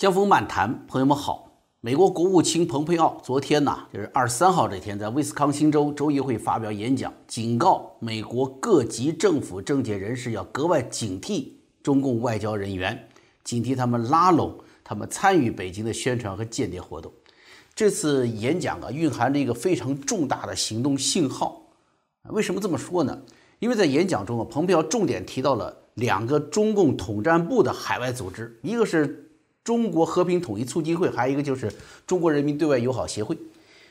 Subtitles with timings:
[0.00, 1.52] 江峰漫谈，朋友们好。
[1.82, 11.48] 美国国务卿蓬佩奥昨天呐，就是二十三号这天，在威斯康星州州议会发表演讲，警告美国各级政府政界人士要格外警惕
[11.82, 12.98] 中共外交人员，
[13.44, 17.12] 警惕他们拉拢、他们参与北京的宣传和间谍活动。
[17.74, 21.60] 这次演讲啊，蕴含着一个非常重大的行动信号。
[22.30, 23.20] 为什么这么说呢？
[23.58, 29.26] 因为在演讲中啊，蓬佩奥重点提到了两个中共统战部的海外组织，一个是。
[29.70, 31.72] 中国和平统一促进会，还有一个就是
[32.04, 33.38] 中国人民对外友好协会，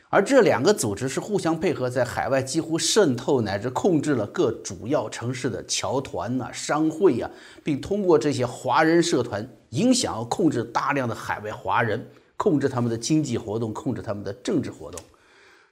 [0.10, 7.32] 而这两个组织是互相配合，在海外几乎渗透乃至控制了各主要城市的侨团呐、商会呀，
[7.64, 12.06] 并通过这些华人社团影响和控制大量的海外华人，
[12.36, 15.00] 控制他们的经济活动，控制他们的政治活动。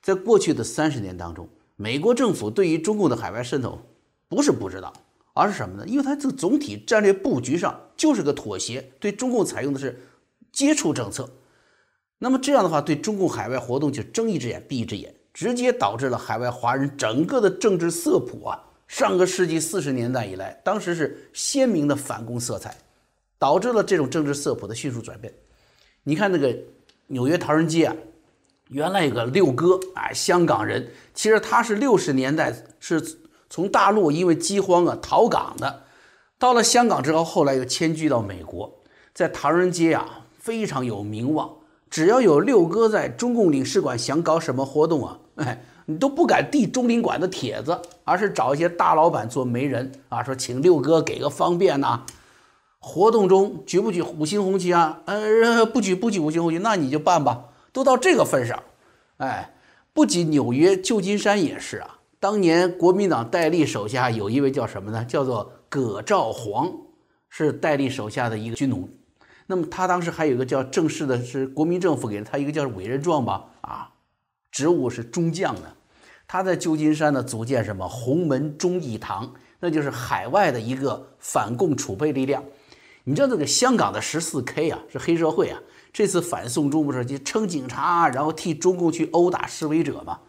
[0.01, 3.77] 在过去的三十年当中，美国政府对于中共的海外渗透
[4.29, 4.93] 不是不知道。
[5.37, 5.87] 而是什么呢？
[5.87, 10.01] 因为它这个总体战略布局上就是个妥协，对中共采用的是
[10.51, 11.29] 接触政策。
[12.17, 22.75] 那么这样的话，对中共海外活动就睁一只眼闭一只眼，直接导致了海外华人整个的政治色谱啊，上个世纪四十年代以来，当时是鲜明的反共色彩，
[23.37, 25.31] 导致了这种政治色谱的迅速转变。
[26.03, 26.57] 你看那个
[27.07, 27.95] 纽约唐人街啊，
[28.69, 33.01] 原来有个六哥啊，香港人，其实他是六十年代是。
[33.49, 35.83] 从大陆因为饥荒啊逃港的，
[36.37, 38.79] 到了香港之后，后来又迁居到美国，
[39.13, 41.49] 在唐人街啊非常有名望。
[41.89, 52.03] 只要有六哥在中共领事馆想搞什么活动啊， 哎，你都不敢递中领馆的帖子，而是找一些大老板做媒人啊，说请六哥给个方便呐。
[52.79, 55.01] 活动中举不举五星红旗啊？
[55.05, 57.45] 呃，不举不举五星红旗，那你就办吧。
[57.71, 58.61] 都到这个份上，
[59.17, 59.55] 哎，
[59.93, 61.96] 不仅纽约，旧金山也是啊。
[62.19, 65.05] 当年国民党戴笠手下有一位叫什么呢？
[65.05, 66.71] 叫做葛兆煌，
[67.29, 68.89] 是戴笠手下的一个军统。
[69.45, 73.45] 那么他当时还有一个叫正式的，是国民政府给了他一个叫委任状吧？
[73.61, 73.91] 啊，
[74.51, 75.75] 职务是中将的。
[76.27, 82.43] 他在旧金山呢组建什么洪门忠义堂，那就是海外的一个反共储备力量。
[83.03, 85.59] 你知道这个香港的十四 K 啊，是黑社会啊。
[85.93, 90.19] 这次反送中不是就称警察，然后替中共去殴打示威者吗？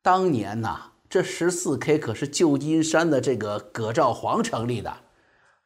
[0.00, 0.92] 当年呐。
[1.08, 4.92] 这十四 K 可是旧金山的这个葛兆煌成立的，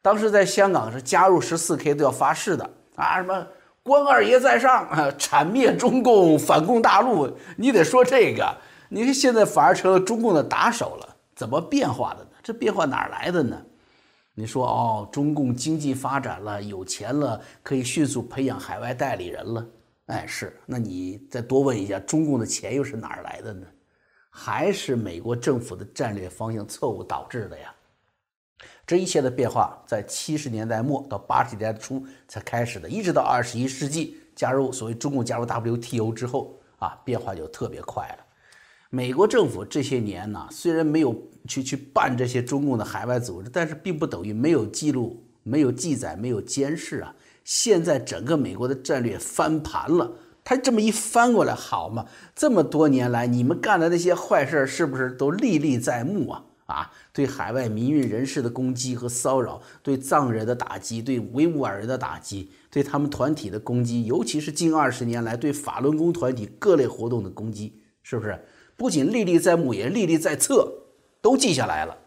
[0.01, 3.45] 当时在香港是加入十四 K 都要发誓的啊，什么
[3.83, 8.55] 关二爷在上啊，铲灭中共，反攻大陆，你得说这个。
[8.89, 12.29] 你看现在反而成了中共的打手了，怎么变化的呢？
[12.41, 13.59] 这变化哪来的呢？
[14.35, 19.67] 你说哦，中共经济发展了，有钱了，可以迅速培养海外代理人了。
[20.05, 23.65] 哎，是，那你再多问一下，中共的钱又是哪儿来的呢？
[24.35, 27.71] 还是美国政府的战略方向错误导致的呀？
[28.85, 38.25] 这一切的变化在七十年代末到八十年代初才开始的，一直到二十一世纪加入所谓中共加入 WTO 之后啊，变化就特别快了。
[38.89, 41.15] 美国政府这些年呢，虽然没有
[41.47, 47.15] 去去办这些中共的海外组织，但是并不等于没有记录、没有记载、没有监视啊。
[47.43, 50.11] 现在整个美国的战略翻盘了。
[50.43, 52.05] 他这么一翻过来，好嘛？
[52.35, 56.45] 这么多年来，你们干的那些坏事是不是都历历在目啊？
[56.65, 68.45] 啊，对海外民运人士的攻击和骚扰，对藏人的打击，对维吾尔人的打击，对他们团体的攻击，尤其是近二十年来对法轮功团体各类活动的攻击，是不是？
[68.75, 70.85] 不仅历历在目，也历历在册，
[71.21, 71.97] 都记下来了。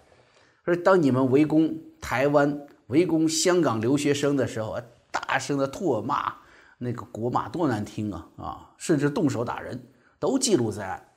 [0.65, 4.81] 而当你们围攻台湾、围攻香港留学生的时候，
[5.11, 6.35] 大声的唾骂。
[6.79, 8.71] 那个国骂多难听啊啊！
[8.77, 9.83] 甚至动手打人
[10.19, 11.09] 都记录在案。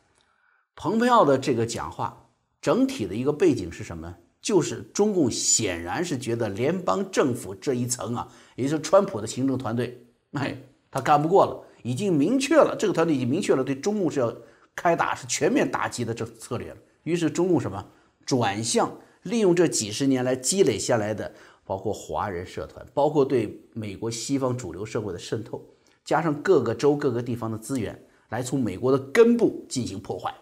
[0.75, 2.25] 蓬佩奥的这个讲话，
[2.61, 4.15] 整体的一个背景是什么？
[4.41, 10.57] 就是中共显然是觉得联邦政府这一层啊，也就是川普的行政团队，哎，
[10.89, 14.33] 他干不过了，已经明确了这个团队已经明确了对中共是要
[14.73, 16.77] 开打，是全面打击的这策略了。
[17.03, 17.85] 于是中共什么
[18.25, 18.89] 转向，
[19.23, 21.33] 利用这几十年来积累下来的。
[21.69, 25.63] 包括华人社团，包括对美国西方主流社会的渗透，
[26.03, 30.33] 加上各个州各个地方的资源，来从美国的根部进行破坏。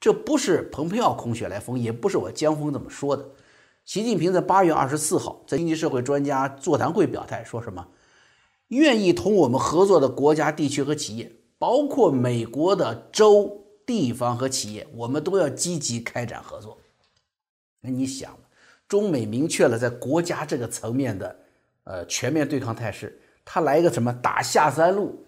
[0.00, 3.24] 这不是蓬佩奥空穴来风，也不是我江峰这么说的。
[3.84, 7.86] 习近平在八月二十四号在经济社会专家座谈会表态，说什么？
[8.66, 16.78] 愿意同我们合作的国家、地区和企业，包括美国的州、地方和企业，我们都要积极开展合作。
[17.80, 18.36] 那你想？
[18.92, 21.34] 中美明确了在国家这个层面的，
[21.84, 23.18] 呃，全面对抗态势。
[23.42, 25.24] 他来一个什么打下三路，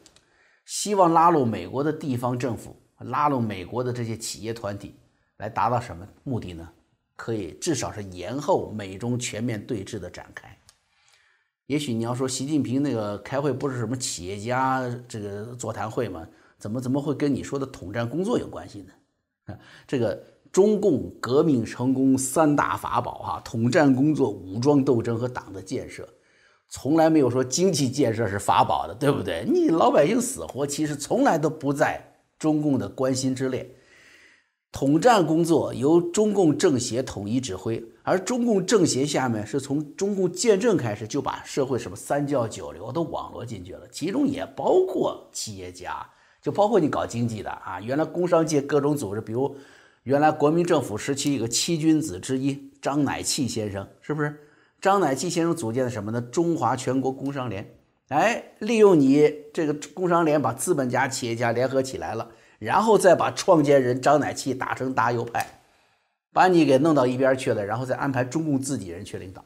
[0.67, 4.95] 希望拉拢美国的地方政府，拉拢美国的这些企业团体，
[5.39, 6.69] 来达到什么目的呢？
[7.17, 10.55] 可以至少是延后美中全面对峙的展开。
[11.65, 16.29] 也许你要说习近平那个开会不是什么企业家这个座谈会吗？
[16.59, 19.57] 怎么怎么会跟你说的统战工作有关系呢？
[19.89, 20.23] 这个
[20.55, 26.09] 中共革命成功三大法宝哈，统战工作、武装斗争和党的建设，
[26.69, 29.45] 从来没有说经济建设是法宝的，对不对？
[29.53, 32.01] 你老百姓死活其实从来都不在
[32.39, 33.69] 中共的关心之列。
[34.71, 46.07] 统战工作由中共政协统一指挥，而中共政协下面是从中共建政开始就把社会什么三教九流都网罗进去了，其中也包括企业家，
[46.41, 47.81] 就包括你搞经济的啊。
[47.81, 49.57] 原来工商界各种组织，比如
[50.05, 54.39] 原来国民政府时期一个七君子之一张乃器先生，是不是？
[54.79, 56.21] 张乃器先生组建的什么呢？
[56.21, 57.75] 中华全国工商联，
[58.09, 62.31] 哎，利用你这个工商联，把资本家、企业家联合起来了。
[62.59, 65.61] 然后再把创建人张乃器打成大右派，
[66.35, 69.43] 把你给弄到一边去了，然后再安排中共自己人去领导，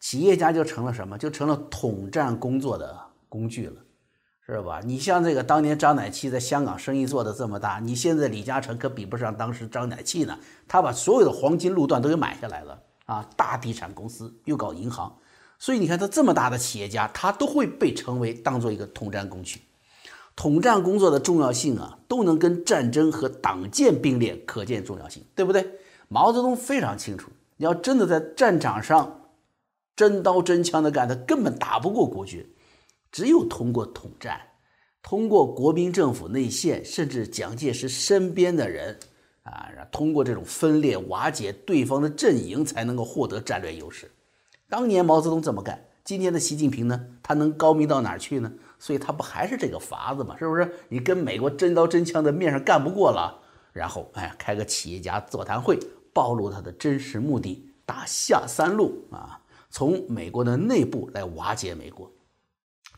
[0.00, 1.18] 企业家就成了什么？
[1.18, 2.98] 就成了统战工作的
[3.28, 3.74] 工具了，
[4.46, 4.80] 是吧？
[4.84, 10.36] 你像这个当年张乃器在香港生意做的这么大，你现在李嘉诚可比不上当时张乃器呢。
[10.66, 15.16] 他把所有的黄金路段都给买下来了啊，大地产公司又搞银行，
[15.58, 19.60] 所以你看他这么大的企业家，他都会被称为当做一个统战工具。
[20.34, 25.64] 统战工作的重要性啊，都能跟战争和党建并列，可见重要性，对不对？
[26.08, 29.28] 毛泽东非常清楚，你要真的在战场上
[29.94, 32.44] 真刀真枪的干，他根本打不过国军。
[33.10, 34.40] 只有通过统战，
[35.02, 38.98] 通过国民政府内线，甚至蒋介石身边的人
[39.42, 44.10] 啊，通过这种分裂瓦解对方的阵营，才能够获得战略优势。
[44.68, 48.52] 当年毛泽东这么干，今天的习近平呢，他能高明到哪儿去呢？
[48.78, 50.36] 所以他不还是这个法子吗？
[50.38, 50.72] 是不是？
[50.88, 53.42] 你跟美国真刀真枪的面上干不过了，
[53.72, 55.78] 然后哎，开个企业家座谈会，
[56.14, 62.10] 暴露他的真实目的，打下三路啊，从美国的内部来瓦解美国，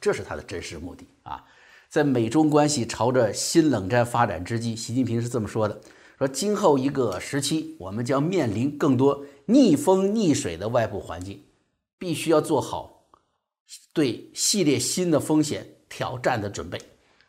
[0.02, 1.42] 这是他的真实目的啊。
[1.88, 5.80] 在美中关系朝着新冷战发展之际，习近平是这么说的：
[6.18, 11.42] 说今后一个时期，我们将面临更多逆风逆水的外部环境，
[11.98, 13.06] 必须要做好。
[13.94, 16.78] 对系列新的风险挑战的准备，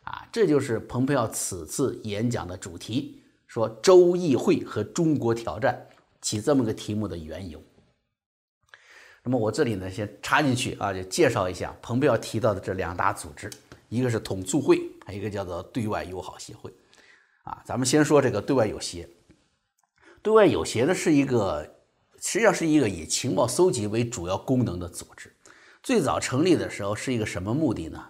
[0.02, 5.78] 啊，这就是蓬佩奥此次演讲的主题，说州议会和中国挑战
[6.20, 7.62] 起这么个题目的缘由。
[9.24, 13.50] 那么我这里呢，先插进去啊，就介绍一下蓬佩奥提到的这两大组织，
[13.88, 16.70] 一个是统促会，还有一个叫做对外友好协会。
[17.44, 19.08] 啊，咱们先说这个对外友协。
[20.22, 21.62] 对外友协呢，是一个
[22.20, 25.34] 实际上是一个以情报搜集为主要功能的组织。
[25.82, 28.04] 最早成立的时候是一个什么目的呢？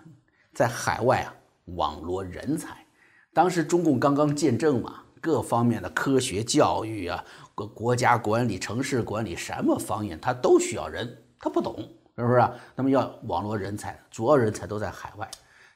[0.53, 1.35] 在海外啊
[1.77, 2.85] 网罗人才。
[3.33, 7.25] 当时中共刚刚建政嘛，各方面的科学教育啊、
[7.55, 11.75] 国国家管理、城市管理，什么方面他都需要人，他不懂，
[12.15, 12.47] 是不是？
[12.77, 15.27] 那么要网罗人才，主要人才都在海外，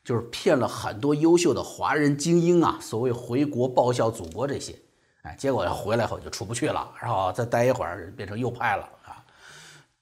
[0.05, 4.79] 就是骗了很多优秀的华人精英啊，所谓回国报效祖国这些，
[5.23, 9.25] 哎，结果要回来后就出不去了，然后再待一会儿变成右派了啊。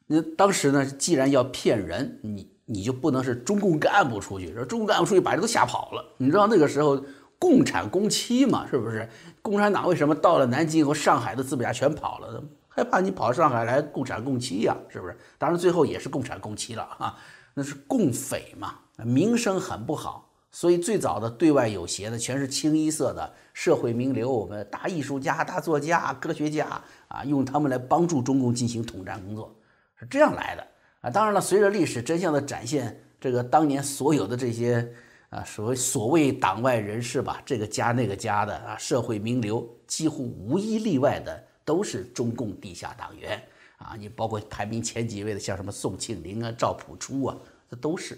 [0.08, 6.04] 那当时呢，既然要骗人，你你就不能是中共干部出去，说中共干部出去把人都吓跑了。
[6.16, 7.00] 你知道那个时候
[7.38, 9.09] 共产共妻嘛，是不是？
[9.43, 12.43] 共产党为什么到了南京以后，上海的资本家全跑了？
[12.69, 15.17] 害怕你跑上海来共产共妻呀，是不是？
[15.38, 17.17] 当然最后也是共产共妻了啊，
[17.55, 18.75] 那是共匪嘛，
[19.05, 20.31] 名声很不好。
[20.50, 26.67] 所以最早的对外有协的全是清一色的社会名流，我们大艺术家、大作家、科学家
[27.08, 29.55] 啊，用他们来帮助中共进行统战工作。
[29.99, 30.67] 是这样来的
[31.01, 31.10] 啊！
[31.10, 34.87] 当然了，随着历史真相的展现，这个当年所有的这些
[35.31, 43.43] 啊，所谓所谓党外人士吧，这个家那个家的啊，社会名流，几乎无一例外的都是中共地下党员
[43.79, 43.97] 啊！
[43.99, 47.37] 你包括排名前几位的，像什么宋庆龄啊、赵朴初啊，
[47.69, 48.17] 这都是。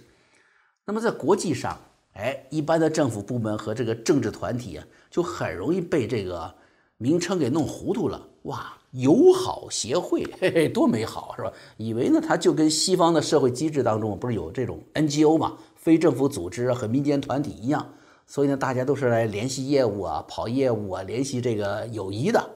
[0.84, 1.78] 那么在国际上，
[2.12, 6.54] 哎，一般的政府部门和这个政治团体啊，就很容易被这个
[6.98, 8.28] 名称给弄糊涂了。
[8.42, 8.74] 哇！
[8.92, 11.52] 友好协会，嘿嘿，多美好，是吧？
[11.76, 17.94] 以为呢，它就跟西方的社会机制当中不是有这种 NGO 嘛，非政府组织和民间团体一样，
[18.26, 22.50] 所以呢，大家都是来联系业务啊，跑业务啊，联系这个友谊的，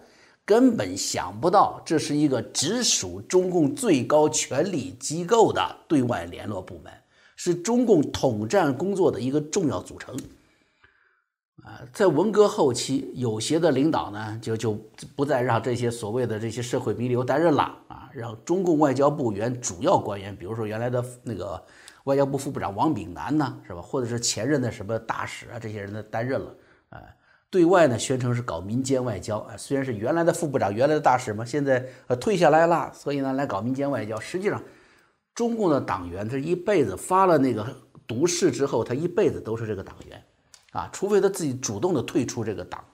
[0.45, 6.93] 根本想不到这是一个直属中共最高权力机构的对外联络部门，
[7.37, 10.14] 是中共统战工作的一个重要组成。
[11.62, 14.76] 啊，在文革后期，有些的领导呢，就就
[15.14, 21.62] 不再让这些所谓的这些社会名流担任了啊，让中共外交部原主要官员，比如说原来的那个
[22.04, 23.81] 外交部副部长王炳南呢，是吧？
[23.81, 26.54] 或者是前任的什么大使啊，这些人呢担任了。
[26.90, 27.00] 啊，
[27.49, 34.19] 对外呢宣称是搞民间外交啊，虽然是原来的副部长、原来的大使嘛，现在呃退下来了，所以呢来搞民间外交。
[34.19, 34.61] 实际上，
[35.33, 37.64] 中共的党员，他一辈子发了那个
[38.07, 40.23] 毒誓之后，他一辈子都是这个党员，
[40.73, 42.85] 啊，除非他自己主动的退出这个党。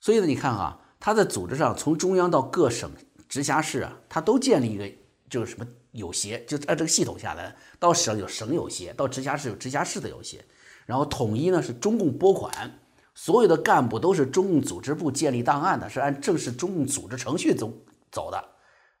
[0.00, 2.90] 所以呢，你看啊，他在组织上，从中央到各省
[3.28, 4.90] 直辖市啊，他都建立一个
[5.30, 10.44] 就是什么有协，就按这个系统下来，到省有省有协，到直辖市有直辖市的有协，
[10.84, 12.78] 然后统一呢是中共拨款，
[13.14, 17.72] 所有的干部都是中共组织部建立档案的，是按正式中共组织程序走
[18.10, 18.44] 走的。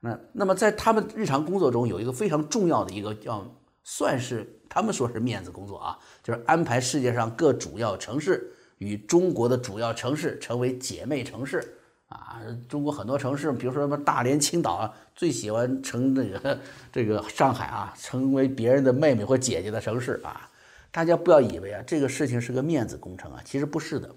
[0.00, 3.44] 那那么在他们日常工作中有一个非常重要的一个叫
[3.88, 11.78] 算是他们说是面子工作啊，就是安排世界上各主要城市与中国的主要城市成为姐妹城市
[12.08, 12.42] 啊。
[12.68, 16.58] 中国很多城市，比如说什么大连、青岛啊，最喜欢成那个
[16.90, 20.50] 这个上海啊，成为别人的妹妹或姐姐的城市啊。
[20.90, 24.12] 大家不要以为啊这个事情是个面子工程啊，其实不是的。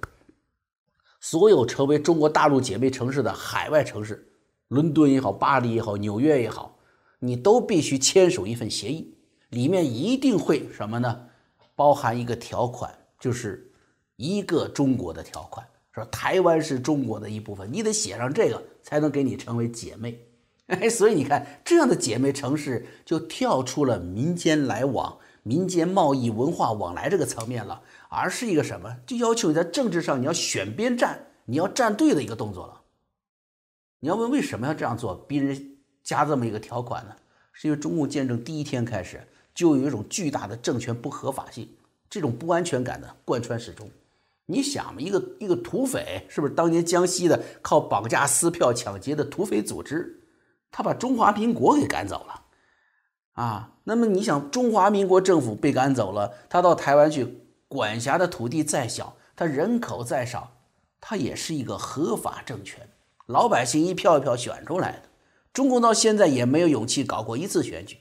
[1.20, 4.26] 所有成为中国大陆姐妹城市的海外城市。
[4.70, 6.80] 伦敦也好，巴黎也好，纽约也好，
[7.20, 9.16] 你都必须签署一份协议，
[9.50, 11.28] 里面一定会什么呢？
[11.76, 13.72] 包含一个条款，就是
[14.16, 20.20] 一个中国的条款，说台湾是中国的一部分，你得写上这个，才能给你成为姐妹。
[20.68, 28.98] 哎，所以你看，这样的姐妹城市就跳出了民间来往、民间贸易、文化往来这个层面了，而是一个什么？
[29.08, 32.82] 就要求你在政治上你要选边站，你要站队的一个动作了。
[34.02, 37.16] 你要问为什么要这样做，逼人加这么一个条款呢？
[37.52, 39.28] 是因为中共建政第一天开始
[39.60, 41.68] 就有一种巨大的政权不合法性，
[42.10, 43.90] 这种不安全感呢贯穿始终。
[44.46, 50.22] 你想嘛，一个一个土匪是不是当年江西的靠绑架、撕票、抢劫的土匪组织，
[50.72, 52.46] 他把中华民国给赶走了
[53.34, 53.74] 啊？
[53.84, 60.54] 那么你想，中华民国政府被赶走了，他到台湾去，管辖的土地再小，他人口再少，
[61.02, 62.90] 他也是一个合法政权。
[63.26, 65.10] 老百姓一票一票选出来的，
[65.52, 67.98] 中共到现在也没有勇气搞过一次选举，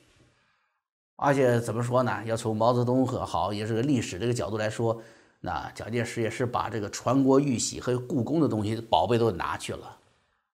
[1.21, 2.23] 而且怎么说呢？
[2.27, 5.03] 要从毛泽东和好也是个历史这个角度来说，
[5.41, 9.97] 那蒋介石也是把这个传国玉玺和故宫的东西宝贝都拿去了。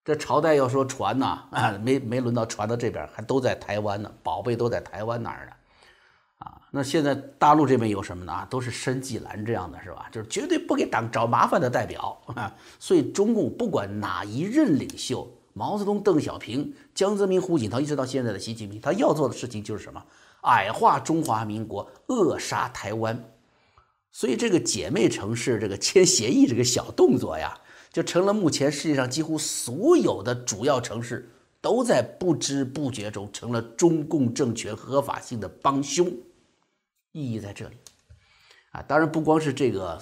[0.03, 5.53] 这朝代要说传呐，啊，没没轮到传到这边，还都在台湾呢，宝贝都在台湾那儿呢。
[6.39, 8.47] 啊，那现在大陆这边有什么呢？
[8.49, 10.09] 都是申纪兰这样的是吧？
[10.11, 12.51] 就是绝对不给党找麻烦的代表啊。
[12.79, 20.03] 所以中共不管哪一任领袖，毛泽东、邓小平、江泽民、胡锦涛，一直到现在的习近平，他要做的事情就是什么？
[20.45, 23.23] 矮化中华民国，扼杀台湾。
[24.11, 27.59] 所以这个姐妹城市这个签协议这个小动作呀，
[27.93, 31.31] 就成了目前世界上几乎所有的主要城市。
[31.61, 36.07] 都在不知不觉中成了中共政权合法性的帮凶，
[37.13, 37.77] 意义在这里，
[38.73, 39.99] 啊，当然不光是这个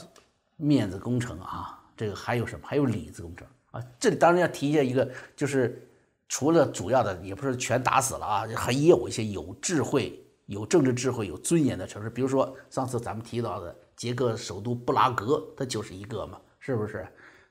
[0.56, 2.66] 面子工程啊，这个还有什么？
[2.66, 3.80] 还有里子工程啊。
[4.00, 5.88] 这里当然要提一下一个，就是
[6.28, 17.06] 除了主要的，也不是全打死了啊，还也有一些有智慧、有政治智慧、有尊严的城市，比如说上次咱们提到的捷克首都布拉格，它就是一个嘛，是不是？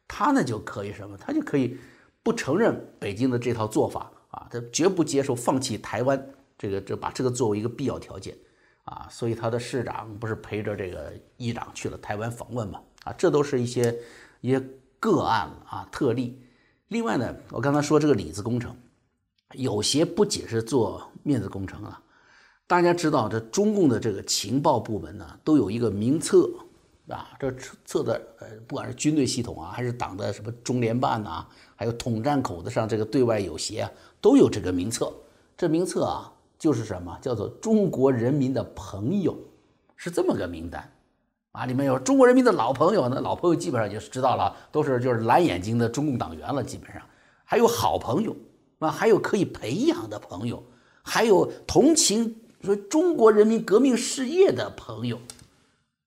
[0.07, 1.17] 它呢就可以什么？
[1.17, 1.77] 它就可以。
[2.23, 6.23] 不承认北京的这套做法啊，他绝不接受放弃台湾
[6.55, 8.37] 这个，这把这个作为一个必要条件
[8.83, 12.79] 啊，所以他的市长不是陪着这个议长去了台湾访问嘛？
[13.05, 13.97] 啊，这都是一些
[14.41, 14.63] 一些
[14.99, 16.39] 个案啊，特例。
[16.89, 18.77] 另外呢，我刚才说这个里子工程，
[19.53, 22.03] 有些不仅是做面子工程啊，
[22.71, 26.49] 大家知道这中共的这个情报部门呢，都有一个名册。
[27.09, 27.51] 啊，这
[27.83, 35.11] 册的呃，不管是军队系统啊，还是党的什么中联办呐，还有统战口子上这个对外有协啊，都有这个名册。
[35.57, 39.37] 这名册啊，就是什么叫做中国人民的朋友，
[39.97, 40.89] 是这么个名单
[41.51, 41.65] 啊。
[41.65, 47.01] 里面有中国人民的老朋友，那老朋友基本上就是知道了，都是就是蓝眼睛的中共党员了，基本上
[47.43, 48.33] 还有好朋友
[48.79, 50.63] 啊，还有可以培养的朋友，
[51.01, 55.19] 还有同情说中国人民革命事业的朋友。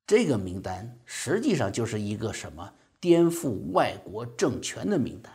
[0.07, 5.33] 这个名单实际上就是一个什么颠覆外国政权的名单，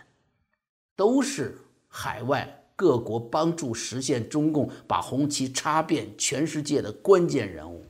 [0.95, 1.57] 都是
[1.88, 7.83] 海外各国帮助实现中共把红旗插遍全世界的关键人物。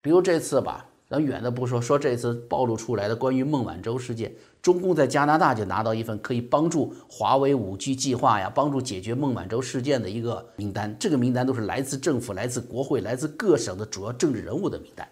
[0.00, 10.96] 比如这次吧，咱远的不说，说这次暴露出来的关于孟晚舟事件，中共在加拿大就拿到一份可以帮助华为五 G 计划呀，帮助解决孟晚舟事件的一个名单。
[10.98, 15.08] 这个名单都是来自政府、来自国会、来自各省的主要政治人物的名单。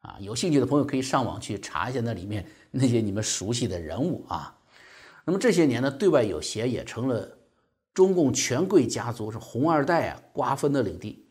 [0.00, 4.56] 啊，有兴趣的朋友可以上网去查一下那里面 那些你们熟悉的人物啊。
[5.26, 7.28] 那么这些年呢，对外有协也成了
[7.92, 11.27] 中共权贵家族是红二代啊瓜分的领地。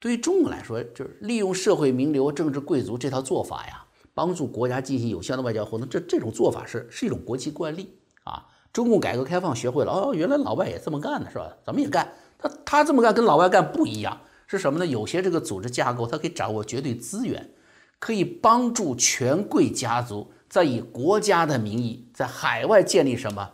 [0.00, 5.88] 对于中共来说，就是利用社会名流、政治贵族这套做法呀，帮助国家进行有效的外交活动。
[5.88, 8.46] 这这种做法是是一种国际惯例啊。
[8.72, 11.54] 中共改革开放学会了，哦，原来老外也这么干的是吧？
[11.66, 12.12] 咱们也干。
[12.38, 14.86] 他他这么干跟老外干不一样，是什么呢？
[14.86, 17.50] 有些这个组织架构，它可以掌握绝对资源，
[17.98, 23.50] 可以帮助权贵家族在以国家的名义在海外建立什么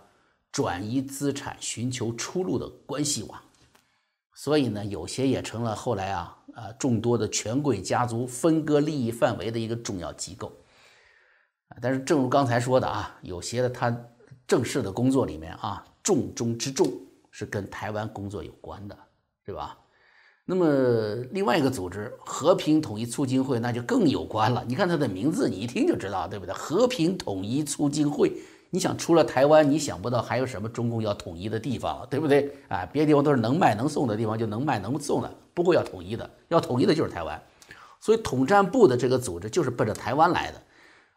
[0.52, 3.40] 转移资产、寻求出路的关系网。
[4.34, 10.50] 所以呢，有些也成了后来啊啊众多的权贵家族分割利益范围的一个重要机构
[11.68, 11.78] 啊。
[11.80, 13.96] 但是正如刚才说的啊，有些的他
[14.48, 16.92] 正式的工作里面啊，重中之重
[17.30, 18.98] 是跟台湾工作有关的，
[19.44, 19.78] 对吧？
[20.48, 24.64] 那么另外一个组织和平统一促进会那就更有关了。
[24.68, 26.54] 你看它的名字，你一听就知道，对不对？
[26.54, 28.32] 和平统一促进会。
[28.70, 32.48] 你想除了台湾，你想不到还有什么中共要统一的地方了，对不对？
[32.68, 37.42] 啊，别的地方都是能卖能送的地方，就能卖能送的，不会要统一的，要统一的就是台湾。
[37.98, 40.62] 所以统战部的这个组织就是奔着台湾来的。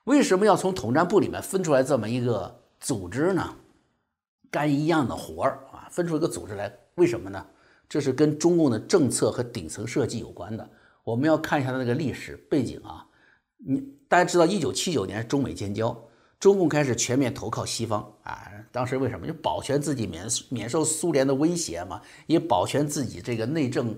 [0.06, 3.54] 为什么要从统战部里面分出来这么一个组织呢？
[4.50, 7.46] 干一样的活儿啊，分出一个组织来，为什么呢？
[7.90, 10.68] 这是跟中共的政策和顶层设计有关的。
[11.04, 13.06] 我们要看一下它那个历史背景啊。
[13.58, 15.96] 你大家知道，一九七九年中美建交。
[16.40, 18.48] 中共开始全面投靠西方啊！
[18.72, 23.94] 当时为什么就保全自己免免受苏联的威胁嘛，也保全自己这个内政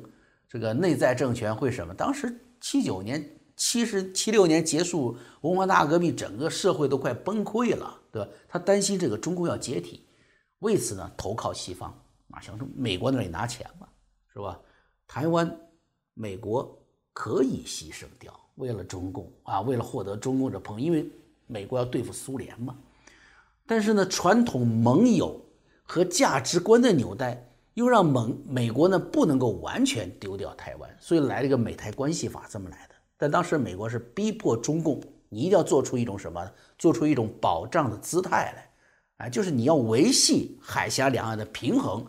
[0.52, 1.94] 这个内在政权会什么？
[1.94, 8.30] 当时七九年、七十七六年结束文化大革命，整个社会都快崩溃了，对吧？
[8.50, 10.06] 他担心这个中共要解体，
[10.60, 11.90] 为此呢投靠西方
[12.32, 13.88] 啊，想从美国那里拿钱嘛，
[14.34, 14.60] 是吧？
[15.08, 15.58] 台湾
[16.14, 16.78] 美国
[17.14, 21.10] 可以牺牲掉，为了中共啊，为了获得中共的朋友，因为。
[21.48, 22.74] 美国要对付苏联嘛，
[23.68, 25.38] 但是呢，传统盟友
[25.84, 32.96] 和价值观的纽带又让盟美国呢不能够完全丢掉台湾，所以来了一个美台关系法这么来的。
[33.18, 36.52] 但当时美国是逼迫中共，你一定要做出一种什么？
[36.78, 38.54] 做出一种保障的姿态
[39.18, 42.06] 来，啊，就是你要维系海峡两岸的平衡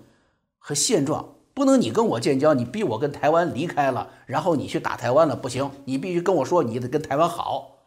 [0.59, 7.79] 和现状，不能你跟我建交，你逼我跟台湾离开了，然后你去打台湾了，不行，你必须跟我说你得跟台湾好，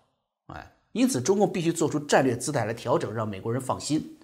[0.47, 0.71] 哎。
[0.91, 4.14] 因此，中共必须做出战略姿态来调整，让美国人放心。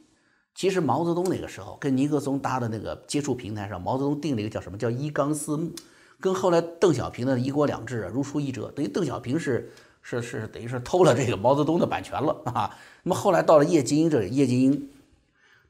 [0.53, 5.71] 其实，毛泽东那个时候跟尼克松搭的那个接触平台上，毛泽东定了一个叫什么叫一纲四目，
[6.19, 8.69] 跟后来邓小平的一国两制啊如出一辙。
[8.71, 12.77] 等于邓小平是是是等于是偷了这个毛泽东的版权了啊。
[13.03, 14.89] 那么后来到了叶剑英这里，叶剑英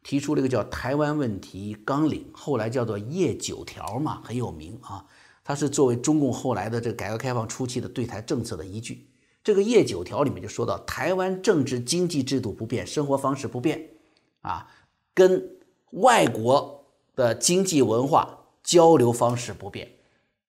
[0.03, 5.05] 提出了一个叫台湾问题纲领，后来叫做叶九条嘛，很有名啊。
[5.43, 9.07] 它是作为中共后来的这个改革开放初期的对台政策的依据。
[9.43, 13.89] 这个叶九条里面就说到，台湾政治经济制度不变，生活方式不变，
[14.41, 14.67] 啊，
[15.13, 15.43] 跟
[15.91, 19.89] 外国的经济文化交流方式不变，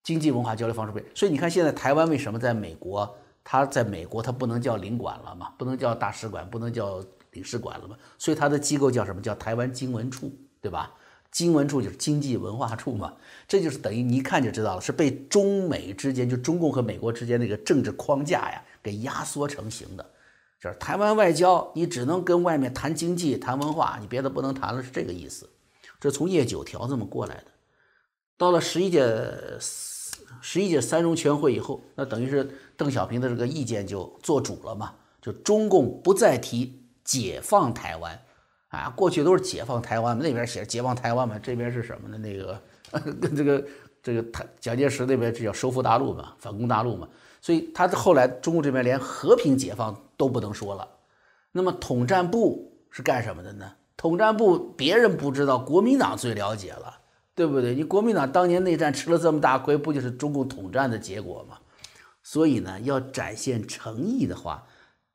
[0.03, 1.11] 经济文化交流方式不变。
[1.15, 3.17] 所以你看，现在台湾为什么在美国？
[3.45, 7.97] 它在美国它不能叫领馆了嘛，不能叫大使馆，不能叫领事馆了嘛？
[8.17, 9.21] 所以它的机构叫什么？
[9.21, 10.95] 叫台湾经文处，对吧？
[11.33, 13.15] 经文处就是经济文化处嘛，
[13.49, 20.11] 这就是等于你一看就知道了，是被中美之间就中共和美国之间那个政治框架呀给压缩成型的。
[20.63, 25.51] 就是台湾外交，你只能跟外面谈经济、谈文化，你别的不能谈了，是这个意思。
[25.99, 27.47] 这从叶九条这么过来的。
[28.37, 29.03] 到了十一届
[30.41, 38.23] 十一届三中全会以后，那等于是邓小平的这个意见就做主了嘛，就中共不再提解放台湾。
[38.73, 42.17] 啊，过去都是解放台湾嘛，那边写解放台湾嘛，这边是什么呢？
[42.17, 42.59] 那个
[43.21, 43.65] 跟这个
[44.03, 47.07] 这个台蒋介石那边这叫收复大陆嘛，反攻大陆嘛。
[47.43, 50.89] 所以他后来中共这边连和平解放都不能说了。
[51.53, 53.71] 那么统战部是干什么的呢？
[53.95, 56.99] 统战部别人不知道，国民党最了解了，
[57.35, 57.75] 对不对？
[57.75, 61.59] 你国民党当年内战吃了这么大亏，不就是中共统战的结果吗？
[62.23, 64.65] 所以呢，要展现诚意的话。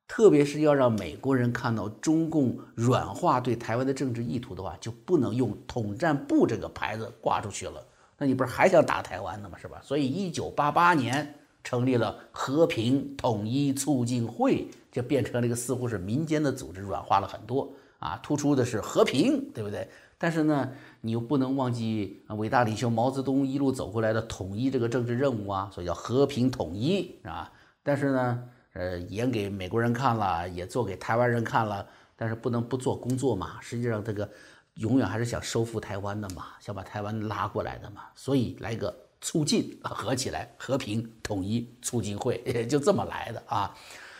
[0.08, 7.84] 特别是要让美国人看到中共软化对台湾的政治意图的话，就不能用统战部这个牌子挂出去了。
[8.17, 9.58] 那你不是还想打台湾呢吗？
[9.62, 9.82] 是吧？
[9.84, 18.17] 所以，一九八八年成立了和平统一促进会，就变成了一个似乎是民间的组织，软化了很多啊。
[18.24, 19.88] 突出的是和平，对不对？
[20.17, 27.52] 但是呢，你又不能忘记伟大领袖毛泽东一路走过来的统一这个政治任务啊，所以叫和平统一啊。
[27.84, 28.46] 但是呢？
[28.78, 31.84] 呃，演给美国人看了，也做给台湾人看了，
[32.16, 33.58] 但是不能不做工作嘛。
[33.60, 34.30] 实际上，这个
[34.76, 38.04] 永远还是想收复台湾的嘛，想把台湾拉过来的嘛。
[38.13, 43.76] 所以来个促进，合起来和平统一促进会，也 就这么来的啊。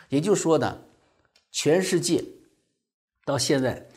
[0.10, 0.76] 也就是说呢，
[1.52, 2.26] 全世界
[3.26, 3.88] 到现在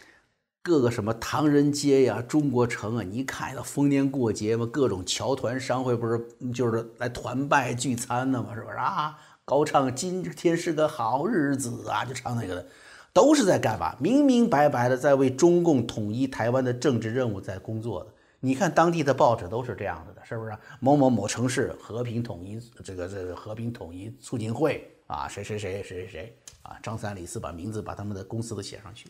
[0.63, 9.19] 各个什么唐人街呀、中国城啊，你一看到逢年过节嘛，各种侨团商会不是就是来团拜聚餐的嘛，是不是啊？
[9.51, 12.67] 高唱今天是个好日子啊，就唱那个的，
[13.13, 13.97] 都是在干嘛？
[13.99, 18.11] 明明白白的在为中共统一台湾的政治任务在工作的。
[18.39, 20.57] 你看当地的报纸都是这样子的，是不是？
[20.79, 29.09] 某某某城市和平统一这个这个和平统一促进会啊，谁谁谁谁谁谁啊，张三李四把名字把他们的公司都写上去，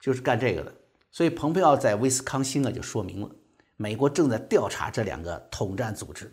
[0.00, 0.72] 就是干这个的。
[1.10, 3.30] 所以蓬佩奥在威斯康星啊就说明了，
[3.76, 6.32] 美国正在调查这两个统战组织。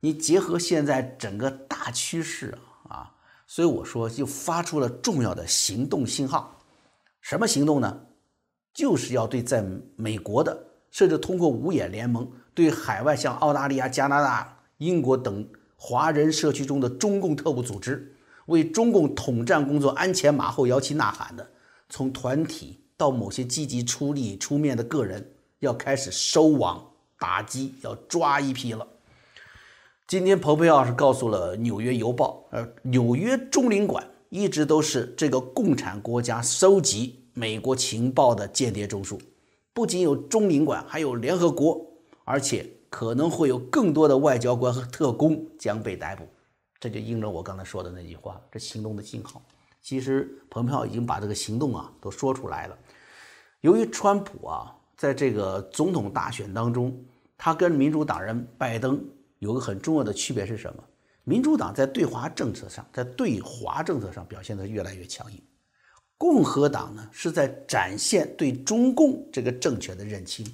[0.00, 2.56] 你结合现在整个大趋势
[2.88, 3.12] 啊，
[3.46, 6.60] 所以我说就发出了重要的行动信号。
[7.20, 8.00] 什么行动呢？
[8.72, 9.64] 就是要对在
[9.96, 10.66] 美国的。
[10.90, 21.46] 甚至通过五眼联盟对海外像澳大利亚、加拿大、英国等华人社区中的中共特务组织，为中共统战工作鞍前马后、摇旗呐喊的，
[21.90, 26.82] 从团体到某些积极出力出面的个人，要开始收网
[27.18, 28.88] 打击，要抓一批了。
[30.08, 39.20] 今天蓬佩奥是告诉了《纽约邮报》，呃，纽约中领馆一直都是这个共产国家收集美国情报的间谍中枢。
[39.74, 41.86] 不仅有中领馆，还有联合国，
[42.24, 46.26] 而且可能会有更多的外交官和特工将被逮捕。
[46.80, 49.42] 这就应了我刚才说的那句话，这行动的信号。
[49.82, 52.78] 其实蓬佩奥已经把这个行动啊都说出来了。
[53.60, 56.98] 由于川普啊在这个总统大选当中，
[57.36, 58.98] 他跟民主党人拜登
[59.38, 60.84] 有个很重要的区别是什么？
[61.24, 65.40] 民主党在对华政策上，在对华政策上表现得越来越强硬。
[66.16, 70.44] 共和党呢是在展现对中共这个政权的认清，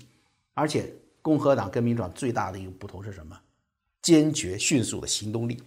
[0.52, 0.92] 而且
[1.22, 3.40] 共和党跟民主党最大的一个不同是什么？
[4.02, 5.62] 坚决迅速的行动力。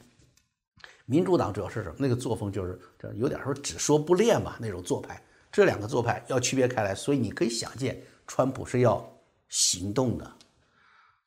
[1.06, 1.96] 民主党主要是什么？
[1.98, 5.20] 那个作风就是这有点说只说不练嘛那种做派。
[5.52, 9.04] 这两个做派要区别开来，所以你可以想见，川普是要
[9.50, 10.32] 行动的，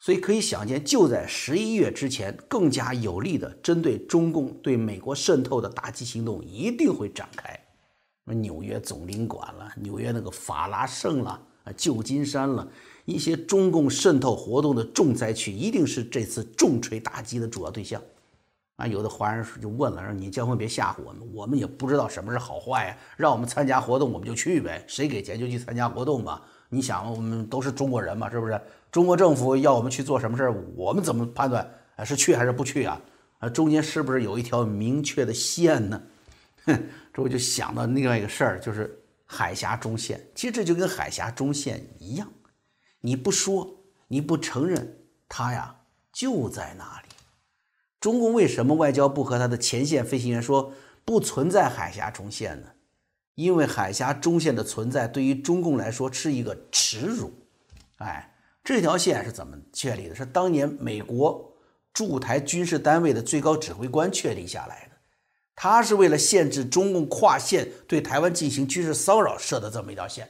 [0.03, 7.53] 所以可以想见，就在十一月之前，更加有力的针对中共对美国渗透的打击行动一定会展开。
[7.53, 11.31] 什么纽约总领馆了，纽约那个法拉盛了，
[11.65, 12.67] 啊，旧金山了，
[13.05, 18.01] 一些中共渗透活动的重灾区，一定是这次重锤打击的主要对象。
[18.77, 26.41] 啊，有的华人就问了，说你将会别吓唬我们，我们也不知道什么是好坏呀，让我们参加活动我们就去呗，谁给钱就去参加活动吧。
[26.71, 28.59] 你想，我们都是中国人嘛，是不是？
[28.91, 33.01] 中国政府要我们去做什么事儿，我们怎么判断啊是去还是不去啊？
[33.39, 36.03] 啊，中间是不是有一条明确的线呢？
[36.65, 36.83] 哼。
[37.13, 40.25] 这我就想到另外一个事儿，就是海峡中线。
[40.35, 42.31] 其实这就跟海峡中线一样，
[43.01, 44.97] 你不说，你不承认，
[45.29, 45.75] 它呀
[46.13, 47.09] 就在那里。
[47.99, 50.73] 中共为什么外交部和他的前线飞行员说
[51.05, 52.69] 不存在海峡中线呢？
[53.35, 57.33] 因为海峡中线的存在对于中共来说是一个耻辱。
[57.97, 60.15] 哎，这条线是怎么确立的？
[60.15, 61.53] 是当年美国
[61.93, 64.97] 驻台军事单位的最高指挥官确立下来的。
[65.57, 70.27] 他是为了限制中共跨线对台湾进行军事骚扰设的这么一条线，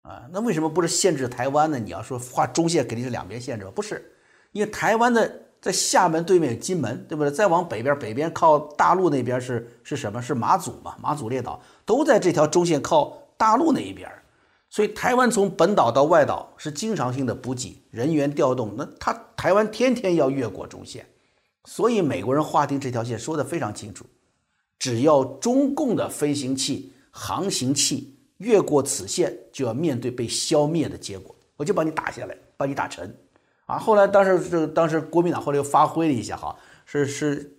[0.00, 1.78] 啊，那为什么不是限制台湾呢？
[1.78, 3.70] 你要说画中线肯定是两边限制吧？
[3.74, 4.10] 不是，
[4.52, 5.30] 因为台湾的
[5.60, 7.30] 在厦门对面有金门，对不对？
[7.30, 10.22] 再往北边，北边靠大陆那边是是什么？
[10.22, 10.96] 是马祖嘛？
[10.98, 14.10] 马祖列岛都在这条中线靠大陆那一边，
[14.70, 21.06] 所以台湾从本岛到外岛是经常性的补给人员调动，那他台湾天天要越过中线，
[21.64, 24.04] 所以美国人划定这条线说的非常清楚。
[24.78, 31.34] 只要中共的飞行器、航行器越过此线，就要面对被消灭的结果。
[31.56, 33.12] 我就把你打下来，把你打沉，
[33.66, 33.78] 啊！
[33.78, 36.54] 后来当时这当时国民党后来又发挥了一下，哈，
[36.84, 37.58] 是是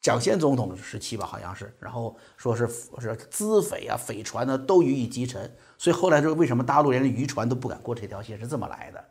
[0.00, 2.68] 蒋先总统时期吧，好像是，然后说是
[3.00, 5.52] 是资匪啊、匪船呢都予以击沉。
[5.80, 9.02] 所以后来说为什么大陆连渔船都不敢过这条线是这么来的？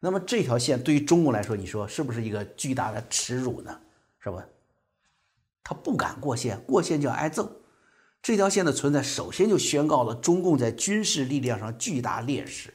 [0.00, 3.80] 那么这条线对于中共来说，你说是不是一个巨大的耻辱呢？
[4.18, 4.44] 是吧？
[5.62, 7.48] 他不敢过线，过线就要挨揍。
[8.20, 12.74] 这条线的存在，首先就宣告了中共在军事力量上巨大劣势，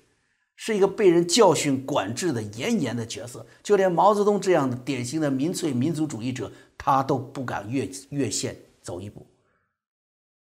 [0.55, 3.45] 是一个被人教训、管制的严严的角色。
[3.61, 9.27] 就连毛泽东这样的典型的民粹民族主义者，他都不敢越越线走一步。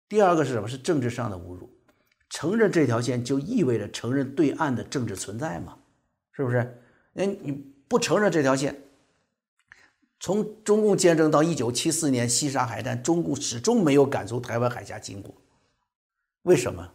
[0.07, 0.68] 第二个是什么？
[0.68, 1.73] 是政治上的侮辱。
[2.35, 5.77] 承认这条线，就意味着承认对岸的政治存在嘛？
[6.33, 6.83] 是不是？
[7.14, 8.75] 哎，你不承认这条线？
[10.18, 15.33] 从中共建政到一九七四年西沙海战，中共始终没有赶从台湾海峡经过。
[16.42, 16.90] 为什么？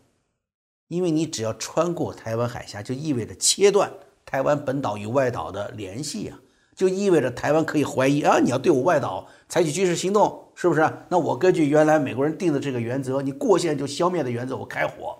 [0.90, 3.90] 因为你只要穿过台湾海峡，就意味着切断
[4.26, 6.38] 台湾本岛与外岛的联系啊，
[6.76, 10.82] 就意味着台湾可以怀疑啊，你要对我外岛采取军事行动，是不是？
[11.08, 15.18] 那我根据原来美国人定的这个原则，你过线就消灭的原则，我开火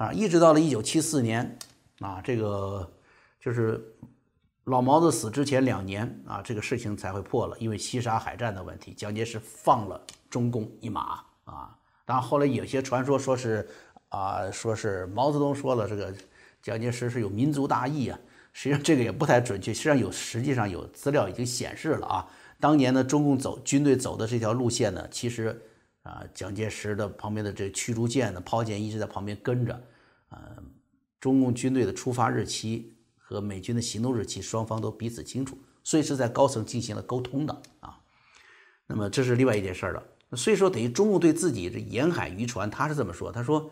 [0.00, 1.58] 啊，一直到了一九七四年
[2.00, 2.90] 啊，这个
[3.38, 3.78] 就是。
[4.64, 11.76] 老毛子死之前两年啊，这个事情才会破了，因为西沙海战的问题，蒋介石放了中共一马啊。
[12.04, 13.68] 当然后来有些传说说是
[14.10, 16.14] 啊，说是毛泽东说了，这个
[16.62, 18.18] 蒋介石是有民族大义啊，
[18.52, 19.74] 实际上这个也不太准确。
[19.74, 22.28] 实际上有，实际上有资料已经显示了啊，
[22.60, 25.60] 当年呢，中共走军队走的这条路线呢，其实
[26.02, 29.82] 啊，蒋介石的旁边的这驱逐舰的炮舰一直在旁边跟着，
[31.20, 38.00] 中共军队的出发日期和美军的行动日期，双方都彼此清楚，所以是在高层进行了沟通的啊。
[38.86, 40.02] 那么这是另外一件事了。
[40.32, 43.70] 所以说，等于中共对自己这沿海渔船，他是这么说，他说。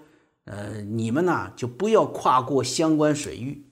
[0.51, 3.67] 呃，你们呢就不要跨过相关水域。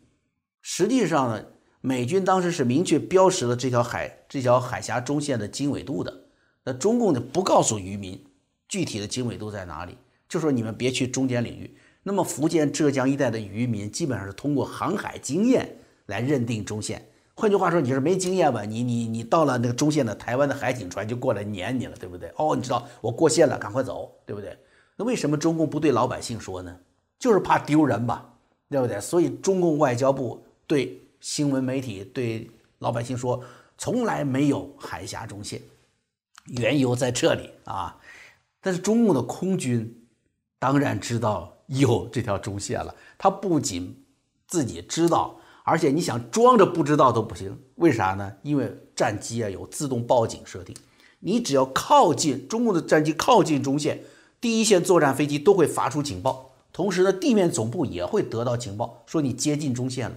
[0.61, 1.47] 实际上呢，
[1.81, 6.25] 美军当时是明确标识了这条海这条海峡中线的经纬度的。
[6.65, 8.23] 那中共呢不告诉渔民
[8.69, 9.97] 具体的经纬度在哪里，
[10.29, 11.79] 就说你们别去中间领域。
[12.09, 17.05] 那么福建、浙江一带的渔民基本上是通过航海经验来认定中线。
[17.35, 18.62] 换句话说，你是没经验吧？
[18.62, 22.33] 你你你到了那个中线的台湾的海警船就过来撵你了，对不对？
[22.37, 24.57] 哦，你知道我过线了，赶快走，对不对？
[24.95, 26.79] 那为什么中共不对老百姓说呢？
[27.19, 28.33] 就是怕丢人吧，
[28.71, 29.01] 对不对？
[29.01, 33.42] 所以中共外交部对新闻媒体、对老百姓说，
[33.77, 35.61] 从来没有海峡中线，
[36.47, 37.99] 缘由在这里啊。
[38.61, 40.07] 但是中共的空军
[40.61, 44.05] 当然知道有这条中线了，他不仅
[44.47, 47.59] 自己知道，而且你想装着不知道都不行。
[47.77, 48.33] 为啥呢？
[48.43, 50.75] 因为战机啊有自动报警设定，
[51.21, 54.03] 你只要靠近中共的战机靠近中线。
[54.41, 60.17] 第一线作战飞机都会发出警报，同时呢，地面总部也会得到警报，说你接近中线了。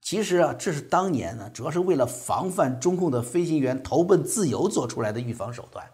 [0.00, 5.86] 其实啊，这是当年呢，主要是为了防范中共的飞行员投奔自由做出来的预防手段。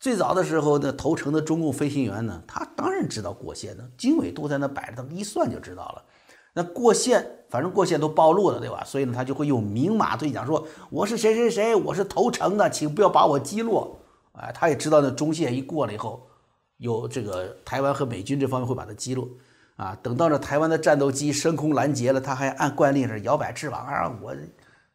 [0.00, 6.02] 最早的时候呢，投诚的中共飞行员呢，他当然知道过线的经纬度在那摆着，他一算就知道了。
[6.54, 8.82] 那过线，反正过线都暴露了，对吧？
[8.84, 13.98] 所以呢，他就会用明码对讲说：“我是谁谁谁，我是投诚的，请不要把我击落。”
[14.32, 16.24] 哎，他也知道那中线一过了以后。
[16.76, 19.28] 有这个台湾和美军这方面会把他击落，
[19.74, 24.32] 啊，等到这台湾的战斗机升空拦截了，他还按惯例是摇摆翅膀啊，我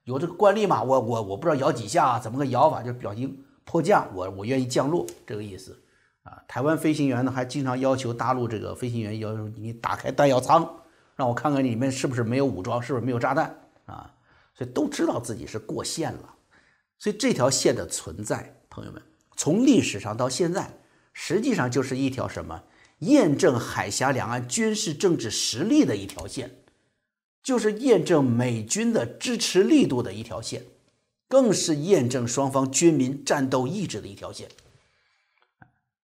[0.06, 5.78] 有这个惯例嘛，我我我不知道摇几下，怎么个摇法，就表情迫降，我我愿意降落这个意思，
[6.24, 10.70] 啊，台湾飞行员呢还经常要求大陆这个飞行员要求你打开弹药舱，
[11.16, 14.14] 让我看看里面是不是没有武装，是不是没有炸弹啊，
[14.54, 16.34] 所以都知道自己是过线了，
[17.00, 19.02] 所以这条线的存在，朋友们，
[19.36, 20.70] 从历史上到现在。
[21.16, 22.64] 实际上就是一条什么
[22.98, 26.50] 验证海峡两岸军事政治实力的一条线，
[27.44, 30.64] 就是验证美军的支持力度的一条线，
[31.34, 34.48] 更是验证双方军民战斗意志的一条线。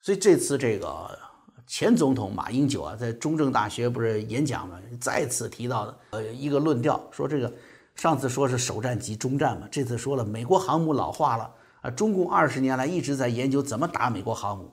[0.01, 1.19] 所以这次这个
[1.67, 7.53] 前总统马英九啊，在中正大学不是演讲嘛，再次提到的呃一个论调，说这个
[7.97, 11.51] 上次说是首战即中战嘛，这次说了美国航母老化了
[11.81, 14.71] 啊，中共二十年来一直在研究怎么打美国航母。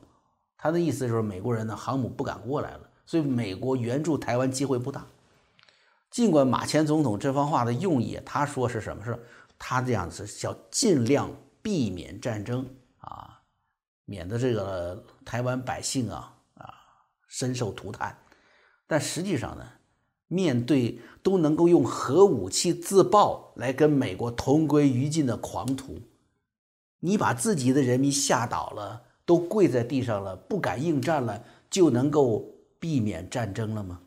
[0.60, 5.04] 他的意思就是，美国人呢航母不敢过来了，所以美国援助台湾机会不大。
[6.12, 9.04] 尽管马前总统这番话的用意，他说是什么？
[9.04, 9.20] 是
[9.58, 11.30] 他这样子叫尽量
[11.62, 12.68] 避免战争
[13.00, 13.42] 啊，
[14.06, 16.74] 免得这个台湾百姓啊啊
[17.28, 18.18] 深受涂炭。
[18.88, 19.66] 但实际上呢，
[20.28, 26.00] 面对都能够用核武器自爆来跟美国同归于尽的狂徒，
[27.00, 29.04] 你把自己的人民吓倒了。
[29.28, 32.46] 都跪在地上了，不敢应战了，就能够
[32.80, 34.00] 避免战争了吗？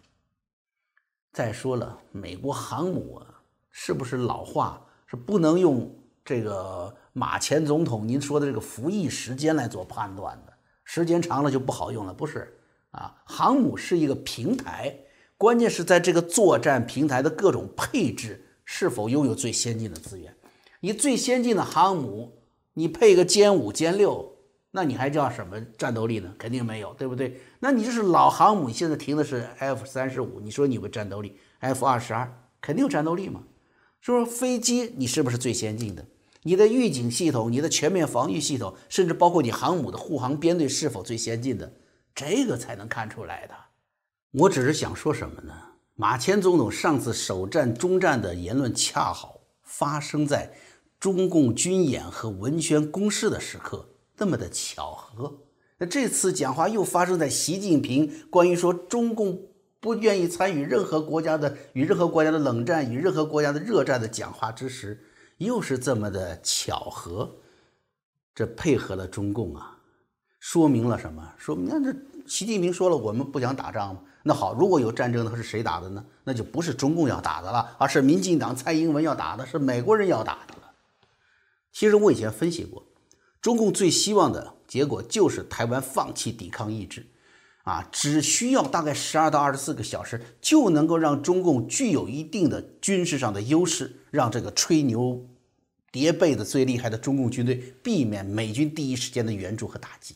[1.32, 4.80] 再说了，美国航母啊，是不是老化？
[5.08, 5.92] 是不能用
[6.24, 10.52] 这个马前总统您说的这个服役时间来做判断的，
[10.84, 12.54] 时间长了就不好用了，不是？
[12.90, 14.94] 啊，航母是一个平台，
[15.36, 20.34] 关键是在这个作战平台的各种配置是否拥有最先进的资源。
[20.80, 22.38] 你最先进的航母，
[22.74, 24.34] 你配个歼五、歼六。
[24.70, 26.32] 那你还叫什么战斗力呢？
[26.38, 27.40] 肯定没有，对不对？
[27.58, 33.42] 那你这是老航母，现在停的是 F 三十五，你说你有战斗力？F 二十二肯定有战斗力嘛？
[34.00, 36.04] 说飞机你是不是最先进的？
[36.44, 41.72] 你的预警系统、你的全面防御系统，甚至包括你航母的护航编队是否最先进的？
[42.14, 43.54] 这个才能看出来的。
[44.32, 45.52] 我只是想说什么呢？
[45.94, 50.54] 马前总统上次首战中战的言论，恰好发生在
[51.00, 53.88] 中共军演和文宣攻势的时刻。
[54.16, 55.40] 那么的巧合，
[55.78, 59.47] 那这次讲话又发生在习近平关于说中共
[59.80, 65.04] 不愿意参与任何国家的与任何国家的冷战与任何国家的热战的讲话之时，
[65.38, 67.36] 又是这么的巧合，
[68.34, 69.78] 这配合了中共啊，
[70.40, 71.32] 说明了什么？
[71.38, 76.04] 说明那这习近平说了，我们不想打仗那好，如果有战争的话，是谁打的呢？
[76.24, 80.72] 那就不是中共要打的了，而是民进党蔡英文要打的，是美国人要打的了。
[81.72, 82.84] 其实我以前分析过。
[83.40, 87.06] 中共最希望的结果就是台湾放弃抵抗意志，
[87.68, 95.22] 啊，只需要大概十二到二十四个小时，就能够让中共具有一定的军事上的优势，让这个吹牛
[95.92, 100.14] 叠被的最厉害的中共军队避免美军第一时间的援助和打击。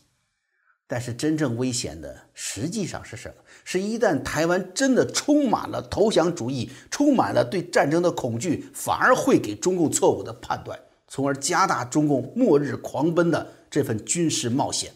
[0.87, 3.35] 但是真正危险的实际上是什么？
[3.65, 14.91] 是一旦台湾真的充满了投降主义，充满了对战争的恐惧，反而会给中共错误的判断，从而加大中共末日狂奔的这份军事冒险。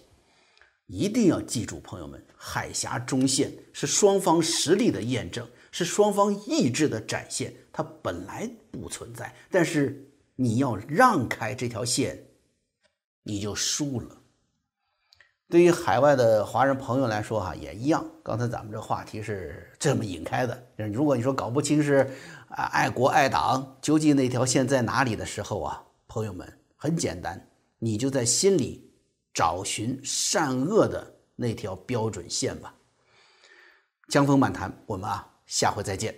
[0.86, 7.52] 一定要记住，朋友们，海峡中线是双方实力的验证，是双方意志的展现。
[7.72, 12.24] 它本来不存在，但是你要让开这条线，
[13.24, 14.16] 你就输了。
[15.48, 18.04] 对于海外的华人朋友来说，哈也一样。
[18.22, 20.66] 刚才咱们这话题是这么引开的。
[20.92, 22.10] 如果你说搞不清是
[22.48, 27.48] 啊爱国爱党，究竟那条线在哪里的时候啊，朋友们很简单，
[27.80, 28.85] 你就在心里。
[29.36, 32.74] 找寻善恶的那条标准线吧。
[34.08, 36.16] 江峰满谈，我们啊，下回再见。